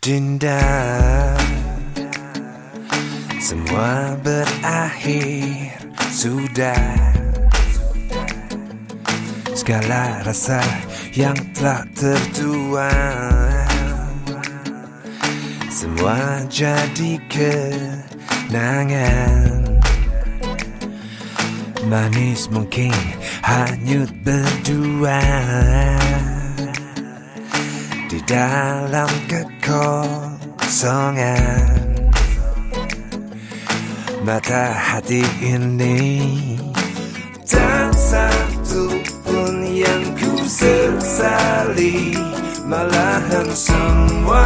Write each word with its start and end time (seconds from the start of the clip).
Dinda. 0.00 0.56
Semua 3.36 4.16
berakhir. 4.24 5.76
Sudah. 6.08 6.96
Segala 9.52 10.24
rasa 10.24 10.64
yang 11.12 11.36
telah 11.52 11.84
tertuang. 11.92 12.88
Semua 15.68 16.48
jadi 16.48 17.20
kenangan. 18.48 19.60
Manis 21.84 22.48
mungkin 22.48 22.96
hanyut 23.44 24.08
berdua 24.24 25.20
dalam 28.28 29.08
kekosongan. 29.30 31.80
Mata 34.20 34.76
hati 34.76 35.24
ini 35.40 36.28
Tak 37.48 37.88
satu 37.96 39.00
pun 39.24 39.64
yang 39.64 40.12
ku 40.12 40.44
sesali 40.44 42.12
Malahan 42.68 43.48
semua 43.56 44.44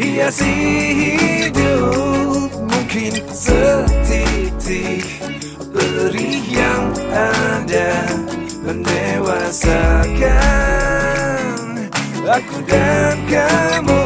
Hiasi 0.00 0.56
hidup 0.96 2.56
Mungkin 2.56 3.20
setitik. 3.28 5.04
Perih 5.70 6.42
yang 6.48 6.88
ada 7.12 8.08
Mendewasakan 8.64 10.73
Aku 12.34 12.58
dan 12.66 13.14
kamu 13.30 14.03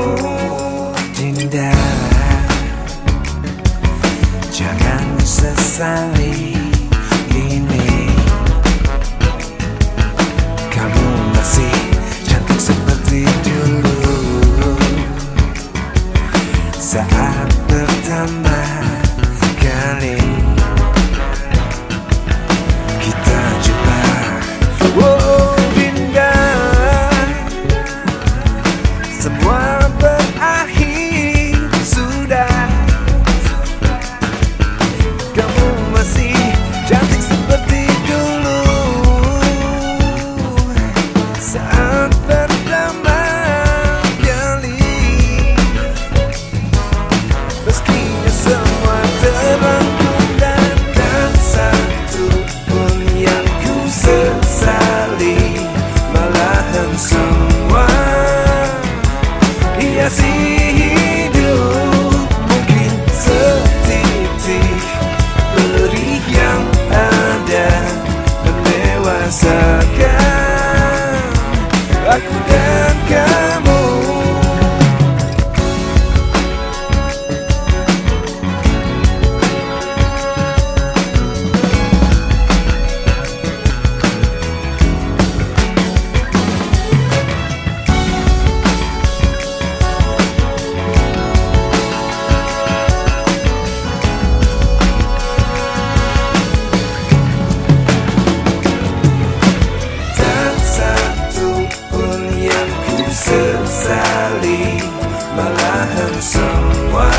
Malahan 105.37 106.15
semua 106.19 107.11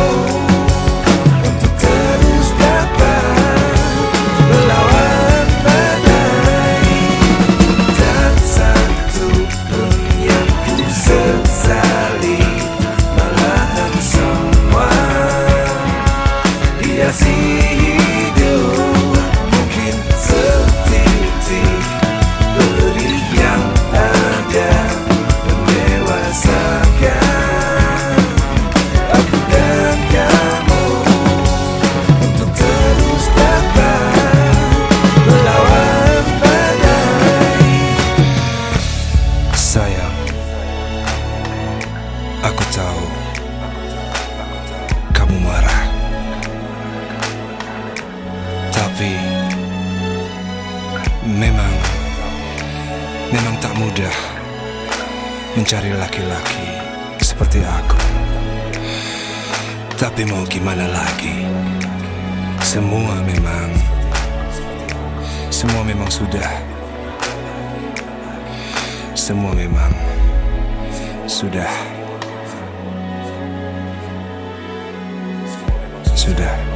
Aku 42.40 42.64
tahu 42.72 43.04
Kamu 45.12 45.36
marah. 45.44 45.84
Tapi 48.72 49.12
Memang 51.28 51.76
Memang 53.36 53.56
tak 53.60 53.76
mudah 53.76 54.16
Mencari 55.60 55.92
laki-laki 55.92 56.68
Seperti 57.20 57.60
aku. 57.60 58.00
Tapi 60.00 60.24
mau 60.24 60.48
gimana 60.48 60.88
lagi? 60.88 61.44
Semua 62.64 63.20
memang 63.20 63.68
Semua 65.52 65.84
memang 65.84 66.08
sudah. 66.08 66.52
Semua 69.12 69.52
memang 69.52 69.92
Sudah 71.28 71.99
Sudah 76.20 76.69